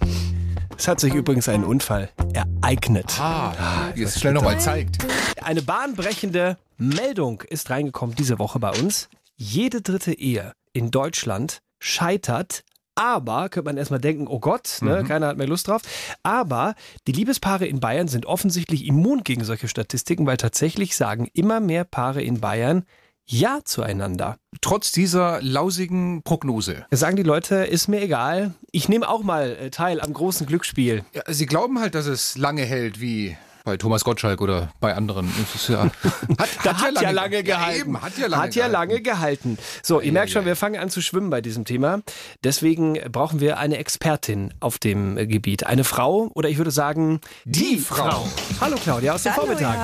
[0.78, 3.18] Es hat sich übrigens ein Unfall ereignet.
[3.20, 3.52] Ah,
[3.94, 4.98] wie es schnell nochmal zeigt.
[5.42, 9.08] Eine bahnbrechende Meldung ist reingekommen diese Woche bei uns.
[9.36, 12.64] Jede dritte Ehe in Deutschland scheitert.
[12.98, 15.82] Aber, könnte man erstmal denken, oh Gott, ne, keiner hat mehr Lust drauf.
[16.22, 16.74] Aber
[17.06, 21.84] die Liebespaare in Bayern sind offensichtlich immun gegen solche Statistiken, weil tatsächlich sagen immer mehr
[21.84, 22.84] Paare in Bayern
[23.26, 24.38] Ja zueinander.
[24.62, 26.86] trotz dieser lausigen Prognose.
[26.90, 28.54] Sagen die Leute, ist mir egal.
[28.72, 31.04] Ich nehme auch mal äh, teil am großen Glücksspiel.
[31.12, 33.36] Ja, sie glauben halt, dass es lange hält, wie
[33.66, 35.28] bei Thomas Gottschalk oder bei anderen.
[35.40, 35.82] Das ist ja,
[36.38, 37.80] hat, Da hat, ja lange, gehalten.
[37.80, 39.58] eben, hat ja lange hat ja lange gehalten.
[39.82, 42.00] So, ihr merkt schon, wir fangen an zu schwimmen bei diesem Thema.
[42.44, 45.66] Deswegen brauchen wir eine Expertin auf dem Gebiet.
[45.66, 48.28] Eine Frau oder ich würde sagen, die, Frau.
[48.60, 49.76] Hallo Claudia aus dem Hallo, Vormittag.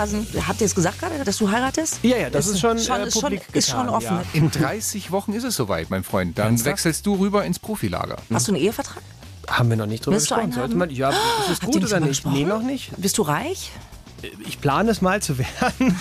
[0.47, 1.99] Habt ihr es gesagt gerade, dass du heiratest?
[2.05, 4.19] Ja, ja, das ist schon, schon, äh, ist schon, ist schon offen.
[4.19, 4.23] ja.
[4.33, 6.39] In 30 Wochen ist es soweit, mein Freund.
[6.39, 6.71] Dann Ernsthaft?
[6.71, 8.19] wechselst du rüber ins Profilager.
[8.33, 9.03] Hast du einen Ehevertrag?
[9.49, 10.45] Haben wir noch nicht drüber Willst du gesprochen.
[10.45, 10.79] einen Sollte haben?
[10.79, 12.27] man, ja, ist es gut oder nicht?
[12.27, 12.91] Nee, noch nicht.
[12.97, 13.71] Bist du reich?
[14.47, 15.99] Ich plane es mal zu werden.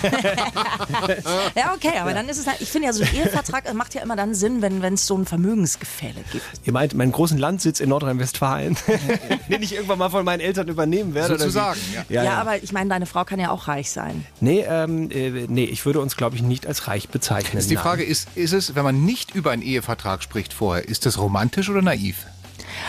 [1.56, 4.02] Ja, okay, aber dann ist es halt, ich finde ja, so ein Ehevertrag macht ja
[4.02, 6.44] immer dann Sinn, wenn wenn es so ein Vermögensgefälle gibt.
[6.64, 8.76] Ihr meint meinen großen Landsitz in Nordrhein-Westfalen,
[9.50, 11.36] den ich irgendwann mal von meinen Eltern übernehmen werde?
[11.38, 12.04] Sozusagen, ja.
[12.08, 12.38] Ja, Ja, ja.
[12.40, 14.24] aber ich meine, deine Frau kann ja auch reich sein.
[14.40, 17.58] Nee, ähm, äh, nee, ich würde uns, glaube ich, nicht als reich bezeichnen.
[17.58, 17.76] Ist die.
[17.76, 21.68] Frage, ist, ist es, wenn man nicht über einen Ehevertrag spricht vorher, ist das romantisch
[21.70, 22.26] oder naiv?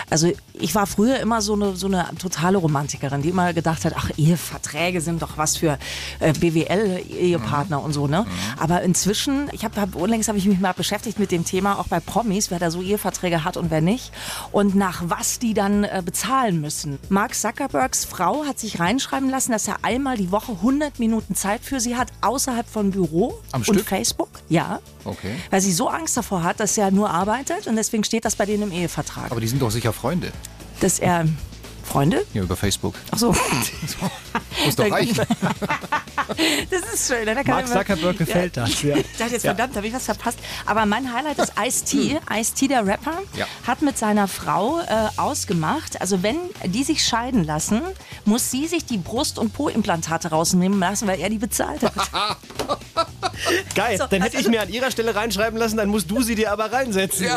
[0.10, 3.94] Also ich war früher immer so eine, so eine totale Romantikerin, die immer gedacht hat,
[3.96, 5.78] ach, Eheverträge sind doch was für
[6.20, 8.26] äh, BWL-Ehepartner und so, ne?
[8.60, 11.88] Aber inzwischen, ich habe hab, unlängst habe ich mich mal beschäftigt mit dem Thema, auch
[11.88, 14.12] bei Promis, wer da so Eheverträge hat und wer nicht.
[14.52, 17.00] Und nach was die dann äh, bezahlen müssen.
[17.10, 21.62] Mark Zuckerbergs Frau hat sich reinschreiben lassen, dass er einmal die Woche 100 Minuten Zeit
[21.64, 23.86] für sie hat, außerhalb von Büro Am und Stück?
[23.86, 24.30] Facebook.
[24.50, 24.80] Ja.
[25.06, 25.36] Okay.
[25.50, 28.46] Weil sie so Angst davor hat, dass er nur arbeitet und deswegen steht das bei
[28.46, 29.32] denen im Ehevertrag.
[29.32, 30.32] Aber die sind doch sicher Freunde.
[30.80, 31.26] dass er
[31.84, 32.26] Freunde?
[32.34, 32.96] Ja, über Facebook.
[33.12, 33.36] Ach so.
[34.66, 35.26] Muss doch reichen.
[36.70, 37.26] Das ist schön.
[37.26, 38.82] Da kann Mark Zuckerberg gefällt das.
[38.82, 38.96] Ja.
[38.96, 40.40] Ich dachte jetzt, verdammt, habe ich was verpasst.
[40.66, 42.18] Aber mein Highlight ist Ice-T.
[42.34, 43.46] Ice-T, der Rapper, Ja.
[43.68, 44.86] hat mit seiner Frau äh,
[45.18, 47.82] ausgemacht, also wenn die sich scheiden lassen,
[48.24, 51.94] muss sie sich die Brust- und Po-Implantate rausnehmen lassen, weil er die bezahlt hat.
[53.76, 56.22] Geil, So, dann hätte ich also- mir an ihrer Stelle reinschreiben lassen, dann musst du
[56.22, 57.28] sie dir aber reinsetzen.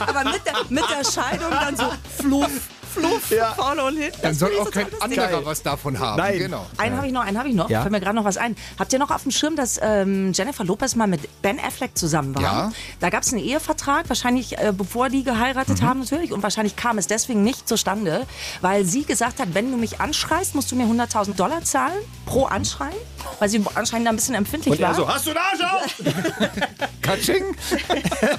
[0.00, 3.52] Aber mit der, mit der Scheidung dann so fluff, fluff, Ja.
[3.54, 4.18] vorne und hinten.
[4.22, 5.40] Dann soll auch kein anderer Geil.
[5.44, 6.16] was davon haben.
[6.18, 6.38] Nein.
[6.38, 6.66] Genau.
[6.76, 7.68] Einen habe ich noch, einen habe ich noch.
[7.70, 7.80] Ja.
[7.82, 8.56] Fällt mir gerade noch was ein.
[8.78, 12.34] Habt ihr noch auf dem Schirm, dass ähm, Jennifer Lopez mal mit Ben Affleck zusammen
[12.34, 12.42] war?
[12.42, 12.72] Ja.
[13.00, 16.32] Da gab es einen Ehevertrag, wahrscheinlich äh, bevor die geheiratet haben natürlich.
[16.32, 18.26] Und wahrscheinlich kam es deswegen nicht zustande,
[18.60, 22.44] weil sie gesagt hat, wenn du mich anschreist, musst du mir 100.000 Dollar zahlen pro
[22.46, 22.94] Anschreien.
[23.40, 24.94] Weil sie anscheinend da ein bisschen empfindlich Und war.
[24.94, 26.02] so, hast du Arsch auf?
[27.02, 27.44] Katsching.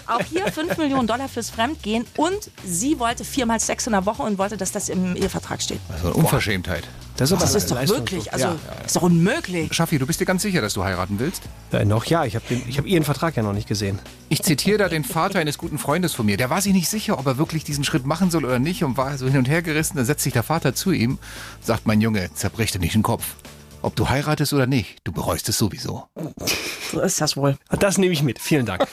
[0.07, 2.05] Auch hier 5 Millionen Dollar fürs Fremdgehen.
[2.15, 5.79] Und sie wollte viermal Sex in der Woche und wollte, dass das im Ehevertrag steht.
[5.91, 6.83] Also eine Unverschämtheit.
[7.17, 8.55] Das ist, Das ist doch wirklich, also
[8.86, 9.73] ist doch unmöglich.
[9.73, 11.41] Schaffi, du bist dir ganz sicher, dass du heiraten willst?
[11.71, 13.97] Äh, noch ja, ich habe hab ihren Vertrag ja noch nicht gesehen.
[14.29, 16.38] Ich zitiere da den Vater eines guten Freundes von mir.
[16.38, 18.97] Der war sich nicht sicher, ob er wirklich diesen Schritt machen soll oder nicht und
[18.97, 19.97] war so hin und her gerissen.
[19.97, 21.17] Da setzt sich der Vater zu ihm,
[21.60, 23.23] sagt, mein Junge, zerbrich dir nicht den Kopf.
[23.81, 26.07] Ob du heiratest oder nicht, du bereust es sowieso.
[26.91, 27.57] So ist das wohl.
[27.69, 28.39] Das nehme ich mit.
[28.39, 28.88] Vielen Dank.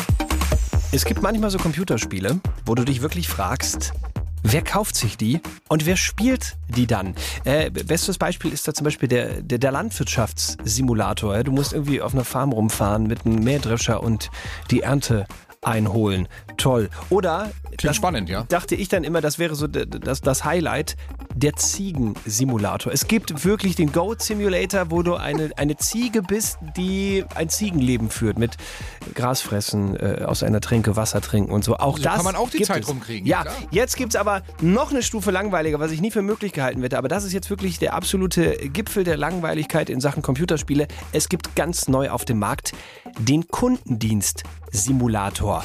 [0.92, 3.92] es gibt manchmal so Computerspiele, wo du dich wirklich fragst,
[4.42, 7.14] wer kauft sich die und wer spielt die dann?
[7.44, 11.42] Äh, bestes Beispiel ist da zum Beispiel der, der, der Landwirtschaftssimulator.
[11.44, 14.30] Du musst irgendwie auf einer Farm rumfahren mit einem Mähdrescher und
[14.70, 15.26] die Ernte
[15.62, 16.26] einholen.
[16.56, 16.88] Toll.
[17.10, 18.44] Oder Klingt spannend, ja.
[18.44, 20.96] dachte ich dann immer, das wäre so das, das Highlight,
[21.34, 22.92] der Ziegensimulator.
[22.92, 28.10] Es gibt wirklich den Goat Simulator, wo du eine, eine Ziege bist, die ein Ziegenleben
[28.10, 28.56] führt mit
[29.14, 31.76] Gras fressen, äh, aus einer Tränke Wasser trinken und so.
[31.76, 32.88] Auch So das kann man auch die Zeit es.
[32.88, 33.54] rumkriegen, Ja, klar.
[33.70, 36.96] jetzt gibt es aber noch eine Stufe langweiliger, was ich nie für möglich gehalten hätte.
[36.96, 40.88] Aber das ist jetzt wirklich der absolute Gipfel der Langweiligkeit in Sachen Computerspiele.
[41.12, 42.72] Es gibt ganz neu auf dem Markt
[43.18, 43.46] den
[44.70, 45.64] Kundendienst-Simulator.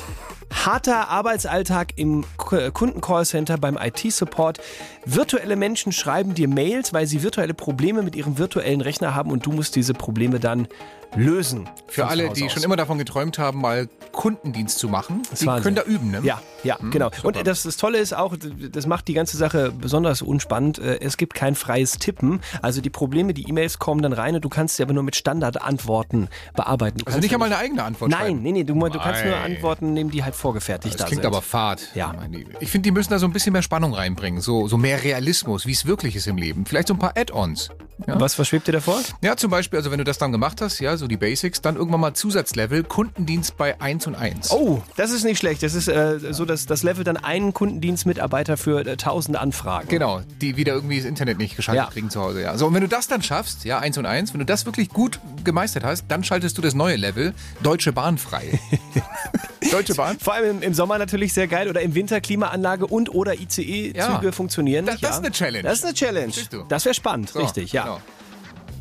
[0.54, 4.60] Harter Arbeitsalltag im K- Kundencallcenter beim IT-Support.
[5.06, 9.46] Virtuelle Menschen schreiben dir Mails, weil sie virtuelle Probleme mit ihrem virtuellen Rechner haben und
[9.46, 10.68] du musst diese Probleme dann
[11.16, 11.70] lösen.
[11.88, 12.52] Für alle, die aus.
[12.54, 15.64] schon immer davon geträumt haben, mal Kundendienst zu machen, die Wahnsinn.
[15.64, 16.20] können da üben, ne?
[16.24, 17.10] Ja, ja, genau.
[17.24, 18.36] Und das, das Tolle ist auch,
[18.72, 20.80] das macht die ganze Sache besonders unspannend.
[20.80, 22.42] Äh, Es gibt kein freies Tippen.
[22.62, 25.16] Also die Probleme, die E-Mails kommen dann rein und du kannst sie aber nur mit
[25.16, 26.98] Standardantworten bearbeiten.
[27.00, 28.42] Du Also nicht einmal eine eigene Antwort Nein, schreiben.
[28.42, 29.36] nee, nee, du, du kannst nur.
[29.38, 31.28] Antworten nehmen, die halt vorgefertigt Das da klingt sind.
[31.32, 31.82] aber fad.
[31.96, 32.14] Ja.
[32.60, 34.42] Ich finde, die müssen da so ein bisschen mehr Spannung reinbringen.
[34.42, 36.66] So, so mehr Realismus, wie es wirklich ist im Leben.
[36.66, 37.70] Vielleicht so ein paar Add-ons.
[38.08, 38.20] Ja?
[38.20, 39.00] Was, was schwebt dir davor?
[39.22, 41.78] Ja, zum Beispiel, also wenn du das dann gemacht hast, ja, so die Basics, dann
[41.78, 44.52] irgendwann mal Zusatzlevel, Kundendienst bei 1 und 1.
[44.52, 45.64] Oh, das ist nicht schlecht.
[45.64, 49.88] Das ist äh, so, dass das Level dann einen Kundendienstmitarbeiter für äh, tausende Anfragen.
[49.88, 51.90] Genau, die wieder irgendwie das Internet nicht geschaltet Ja.
[51.90, 52.42] kriegen zu Hause.
[52.42, 52.58] Ja.
[52.58, 54.90] So, und wenn du das dann schaffst, ja, 1 und 1, wenn du das wirklich
[54.90, 58.60] gut gemeistert hast, dann schaltest du das neue Level, Deutsche Bahn frei.
[59.72, 60.18] Deutsche Bahn?
[60.20, 63.94] Vor allem im, im Sommer natürlich sehr geil oder im Winter Klimaanlage und oder ICE-Züge
[63.98, 64.32] Ja.
[64.32, 65.04] funktionieren Das- nicht.
[65.04, 65.16] das ja.
[65.18, 65.64] ist eine Challenge.
[65.64, 66.34] Das ist eine Challenge.
[66.70, 67.84] Das wäre spannend, So, richtig, ja.
[67.84, 68.00] genau.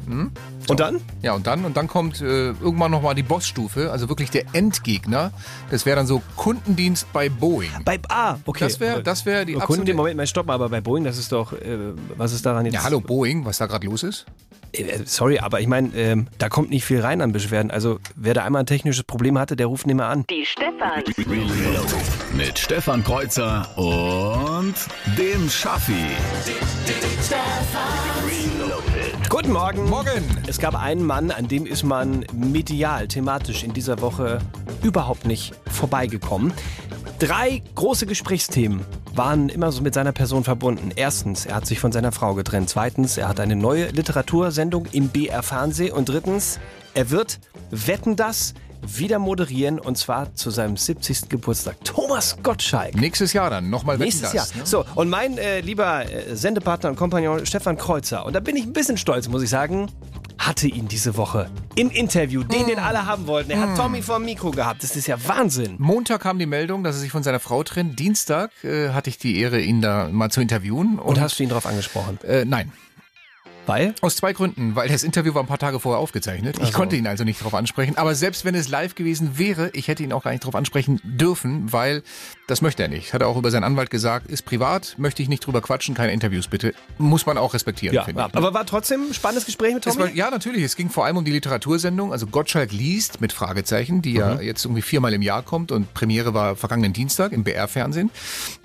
[0.06, 0.32] Hm?
[0.68, 1.00] Und dann?
[1.22, 5.32] Ja, und dann, und dann kommt äh, irgendwann nochmal die Bossstufe, also wirklich der Endgegner.
[5.70, 7.70] Das wäre dann so Kundendienst bei Boeing.
[7.86, 8.64] Bei, ah, okay.
[8.64, 9.94] Das wäre das wär die Kunden, absolute...
[9.94, 12.74] Moment mal, stopp mal, aber bei Boeing, das ist doch, äh, was ist daran jetzt?
[12.74, 14.26] Ja, hallo Boeing, was da gerade los ist?
[14.74, 17.70] Äh, Sorry, aber ich meine, ähm, da kommt nicht viel rein an Beschwerden.
[17.70, 20.24] Also wer da einmal ein technisches Problem hatte, der ruft nicht mehr an.
[20.28, 21.02] Die Stefan.
[22.36, 24.74] Mit Stefan Kreuzer und
[25.16, 25.94] dem Schaffi.
[29.28, 29.88] Guten Morgen.
[29.88, 30.24] Morgen.
[30.46, 34.38] Es gab einen Mann, an dem ist man medial, thematisch in dieser Woche
[34.82, 36.52] überhaupt nicht vorbeigekommen.
[37.18, 40.90] Drei große Gesprächsthemen waren immer so mit seiner Person verbunden.
[40.96, 42.68] Erstens, er hat sich von seiner Frau getrennt.
[42.68, 45.92] Zweitens, er hat eine neue Literatursendung im BR Fernsehen.
[45.92, 46.58] Und drittens,
[46.94, 47.38] er wird
[47.70, 48.54] Wetten das
[48.86, 51.28] wieder moderieren und zwar zu seinem 70.
[51.28, 51.76] Geburtstag.
[51.84, 52.94] Thomas Gottschalk.
[52.96, 54.44] Nächstes Jahr dann, nochmal Wetten, Nächstes Jahr.
[54.44, 54.66] das, ne?
[54.66, 58.64] So, und mein äh, lieber äh, Sendepartner und Kompagnon Stefan Kreuzer, und da bin ich
[58.64, 59.90] ein bisschen stolz, muss ich sagen,
[60.38, 63.50] hatte ihn diese Woche im Interview, den, den alle haben wollten.
[63.50, 64.82] Er hat Tommy vom Mikro gehabt.
[64.82, 65.76] Das ist ja Wahnsinn.
[65.78, 67.98] Montag kam die Meldung, dass er sich von seiner Frau trennt.
[67.98, 70.98] Dienstag äh, hatte ich die Ehre, ihn da mal zu interviewen.
[70.98, 72.18] Und hast du ihn darauf angesprochen?
[72.22, 72.72] Äh, nein.
[73.66, 73.94] Weil?
[74.00, 74.74] Aus zwei Gründen.
[74.76, 76.56] Weil das Interview war ein paar Tage vorher aufgezeichnet.
[76.60, 76.72] Ich so.
[76.72, 77.96] konnte ihn also nicht darauf ansprechen.
[77.96, 81.00] Aber selbst wenn es live gewesen wäre, ich hätte ihn auch gar nicht darauf ansprechen
[81.02, 82.02] dürfen, weil
[82.46, 83.14] das möchte er nicht.
[83.14, 86.12] Hat er auch über seinen Anwalt gesagt, ist privat, möchte ich nicht drüber quatschen, keine
[86.12, 86.74] Interviews bitte.
[86.98, 88.36] Muss man auch respektieren, Ja, finde ich.
[88.36, 89.98] aber war trotzdem ein spannendes Gespräch mit Tommy?
[89.98, 90.62] war, ja, natürlich.
[90.62, 92.12] Es ging vor allem um die Literatursendung.
[92.12, 94.16] Also Gottschalk liest mit Fragezeichen, die Mhm.
[94.18, 98.10] ja jetzt irgendwie viermal im Jahr kommt und Premiere war vergangenen Dienstag im BR-Fernsehen.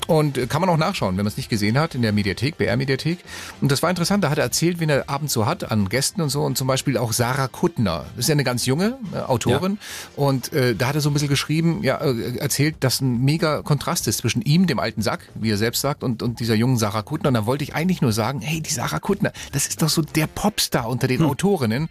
[0.10, 2.58] Und äh, kann man auch nachschauen, wenn man es nicht gesehen hat, in der Mediathek,
[2.58, 3.20] BR-Mediathek.
[3.62, 4.24] Und das war interessant.
[4.24, 6.42] Da hat er erzählt, wen er abends so hat an Gästen und so.
[6.42, 8.06] Und zum Beispiel auch Sarah Kuttner.
[8.16, 9.78] Das ist ja eine ganz junge äh, Autorin.
[10.16, 13.62] Und äh, da hat er so ein bisschen geschrieben, ja, äh, erzählt, dass ein mega
[13.62, 16.78] Kontrast ist zwischen ihm, dem alten Sack, wie er selbst sagt, und, und dieser jungen
[16.78, 17.28] Sarah Kuttner.
[17.28, 20.02] Und da wollte ich eigentlich nur sagen, hey, die Sarah Kuttner, das ist doch so
[20.02, 21.88] der Popstar unter den Autorinnen.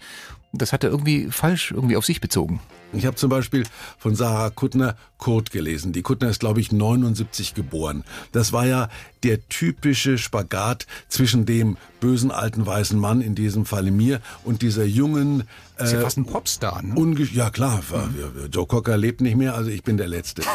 [0.50, 2.59] Und das hat er irgendwie falsch irgendwie auf sich bezogen.
[2.92, 3.64] Ich habe zum Beispiel
[3.98, 5.92] von Sarah Kuttner Kurt gelesen.
[5.92, 8.05] Die Kuttner ist, glaube ich, 79 geboren.
[8.33, 8.88] Das war ja
[9.24, 14.85] der typische Spagat zwischen dem bösen alten weißen Mann, in diesem Falle mir, und dieser
[14.85, 15.42] jungen...
[15.77, 16.94] Ist ja äh, fast ein Popstar, ne?
[16.94, 20.42] unge ja klar, wir- wir- Joe Cocker lebt nicht mehr, also ich bin der Letzte.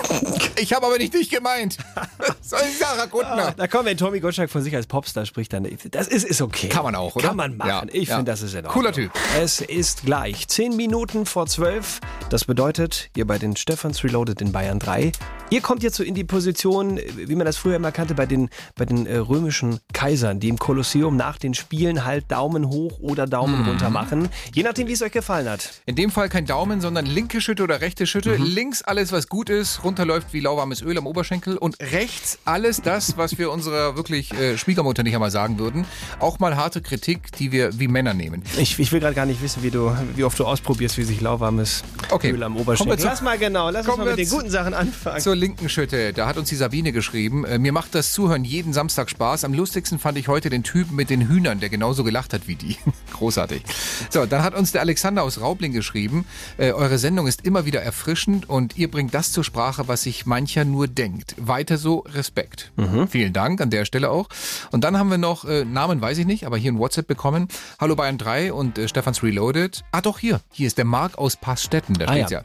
[0.55, 1.77] Ich habe aber nicht dich gemeint.
[2.41, 3.53] Sarah Kuttner?
[3.57, 6.69] Da kommt, wenn Tommy Gottschalk von sich als Popstar spricht, dann das ist, ist okay.
[6.69, 7.29] Kann man auch, oder?
[7.29, 7.69] Kann man machen.
[7.69, 8.17] Ja, ich ja.
[8.17, 8.73] finde, das ist in Ordnung.
[8.73, 9.11] Cooler Typ.
[9.37, 10.47] Es ist gleich.
[10.47, 11.99] Zehn Minuten vor zwölf.
[12.33, 15.11] Das bedeutet, ihr bei den Stephans Reloaded in Bayern 3.
[15.51, 18.49] Ihr kommt jetzt so in die Position, wie man das früher immer kannte, bei den,
[18.75, 23.27] bei den äh, römischen Kaisern, die im Kolosseum nach den Spielen halt Daumen hoch oder
[23.27, 23.67] Daumen Mhm.
[23.67, 24.29] runter machen.
[24.51, 25.69] Je nachdem, wie es euch gefallen hat.
[25.85, 28.33] In dem Fall kein Daumen, sondern linke Schütte oder rechte Schütte.
[28.33, 31.55] Links alles, was gut ist, runterläuft wie lauwarmes Öl am Oberschenkel.
[31.55, 35.85] Und rechts alles das, was wir unserer wirklich äh, Schwiegermutter nicht einmal sagen würden.
[36.19, 38.41] Auch mal harte Kritik, die wir wie Männer nehmen.
[38.57, 41.21] Ich, ich will gerade gar nicht wissen, wie, du, wie oft du ausprobierst, wie sich
[41.21, 42.22] lauwarmes Okay.
[42.31, 42.99] Öl am Kommen Oberschenkel.
[43.03, 45.19] Lass mal genau, lass uns Kommen mal wir mit den guten Sachen anfangen.
[45.19, 47.45] Zur linken Schütte, da hat uns die Sabine geschrieben.
[47.45, 49.43] Äh, mir macht das Zuhören jeden Samstag Spaß.
[49.43, 52.55] Am lustigsten fand ich heute den Typen mit den Hühnern, der genauso gelacht hat wie
[52.55, 52.77] die.
[53.13, 53.63] Großartig.
[54.09, 56.25] So, dann hat uns der Alexander aus Raubling geschrieben.
[56.57, 60.25] Äh, eure Sendung ist immer wieder erfrischend und ihr bringt das zur Sprache, was sich
[60.25, 61.35] mancher nur denkt.
[61.37, 62.71] Weiter so, Respekt.
[63.09, 64.29] Vielen Dank an der Stelle auch.
[64.71, 67.47] Und dann haben wir noch, äh, Namen weiß ich nicht, aber hier ein WhatsApp bekommen.
[67.79, 69.83] Hallo Bayern 3 und äh, Stefans Reloaded.
[69.91, 70.41] Ah doch, hier.
[70.51, 72.39] Hier ist der Marc aus Passstetten, da Ah, steht's ja.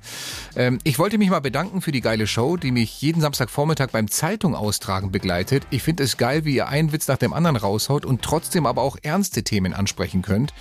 [0.56, 0.62] ja.
[0.62, 4.08] Ähm, ich wollte mich mal bedanken für die geile Show, die mich jeden Samstagvormittag beim
[4.10, 5.64] Zeitung austragen begleitet.
[5.70, 8.82] Ich finde es geil, wie ihr einen Witz nach dem anderen raushaut und trotzdem aber
[8.82, 10.52] auch ernste Themen ansprechen könnt.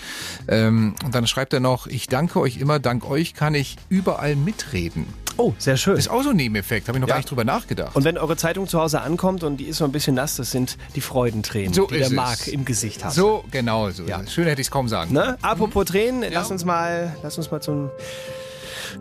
[0.48, 4.36] Ähm, und dann schreibt er noch, ich danke euch immer, dank euch kann ich überall
[4.36, 5.06] mitreden.
[5.40, 5.98] Oh, sehr schön.
[5.98, 7.14] Ist auch so ein Nebeneffekt, habe ich noch Ja.
[7.14, 7.96] gar nicht drüber nachgedacht.
[7.96, 10.50] Und wenn eure Zeitung zu Hause ankommt und die ist so ein bisschen nass, das
[10.50, 12.10] sind die Freudentränen, So die der.
[12.10, 13.14] Marc im Gesicht hat.
[13.14, 14.04] so, genau so.
[14.06, 14.26] Ja.
[14.26, 15.14] Schön hätte ich es kaum sagen.
[15.14, 15.38] Ne?
[15.44, 17.92] Apropos Tränen, lass uns mal, lass uns mal zum,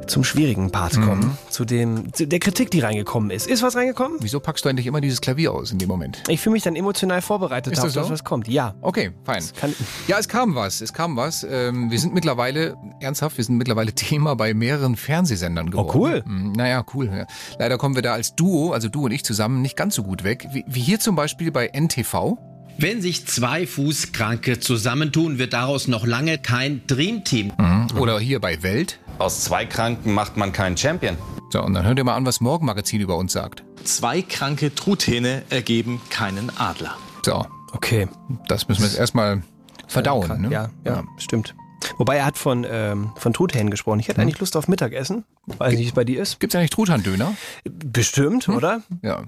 [0.07, 1.37] zum schwierigen Part kommen.
[1.51, 3.47] Zu, dem, zu der Kritik, die reingekommen ist.
[3.47, 4.19] Ist was reingekommen?
[4.21, 6.23] Wieso packst du eigentlich immer dieses Klavier aus in dem Moment?
[6.29, 8.13] Ich fühle mich dann emotional vorbereitet Ist auf das so?
[8.13, 8.49] was kommt.
[8.49, 8.75] Ja.
[8.83, 9.43] Okay, fein.
[9.59, 9.75] Kann,
[10.07, 11.45] Ja, es kam was, es kam was.
[11.49, 15.91] Ähm, wir sind mittlerweile, ernsthaft, wir sind mittlerweile Thema bei mehreren Fernsehsendern geworden.
[15.93, 16.23] Oh, cool.
[16.25, 17.11] Mm, Naja, cool.
[17.13, 17.27] Ja.
[17.59, 20.25] Leider kommen wir da als Duo, also du und ich zusammen, nicht ganz so gut
[20.25, 20.47] weg.
[20.53, 22.39] Wie, wie hier zum Beispiel bei NTV.
[22.79, 27.53] Wenn sich zwei Fußkranke zusammentun, wird daraus noch lange kein Dreamteam.
[27.99, 28.99] Oder hier bei Welt.
[29.19, 31.17] Aus zwei Kranken macht man keinen Champion.
[31.51, 33.65] So, und dann hört ihr mal an, was Morgenmagazin über uns sagt.
[33.85, 36.97] Zwei kranke Truthähne ergeben keinen Adler.
[37.25, 38.09] So, okay.
[38.49, 39.43] das müssen wir jetzt erstmal
[39.89, 40.43] verdauen.
[40.43, 40.51] Ne?
[40.51, 41.55] Ja, ja, stimmt.
[41.99, 44.01] Wobei er hat von, ähm, von Truthähnen gesprochen.
[44.01, 45.25] Ich hätte eigentlich Lust auf Mittagessen.
[45.47, 46.41] Weiß nicht, wie es bei dir ist.
[46.41, 47.35] Gibt's eigentlich Truthahndöner?
[47.65, 48.83] Bestimmt, oder?
[49.03, 49.25] Ja.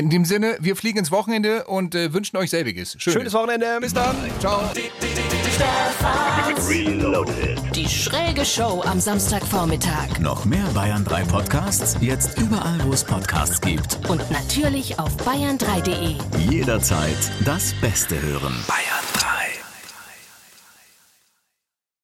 [0.00, 2.96] In dem Sinne, wir fliegen ins Wochenende und äh, wünschen euch selbiges.
[2.96, 3.66] Schönes, Schönes Wochenende.
[3.82, 4.16] Bis dann.
[4.38, 4.62] Ciao.
[7.74, 10.18] Die schräge Show am Samstagvormittag.
[10.18, 13.98] Noch mehr Bayern 3 Podcasts jetzt überall, wo es Podcasts gibt.
[14.08, 16.16] Und natürlich auf bayern3.de.
[16.48, 18.54] Jederzeit das Beste hören.
[18.66, 19.39] Bayern